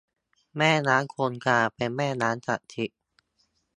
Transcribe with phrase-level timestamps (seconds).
[0.57, 2.99] แม่น้ำคงคา เป็นแม่น้ำศักดิ์สิทธิ์